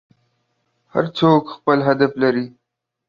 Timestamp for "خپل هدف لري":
1.55-2.45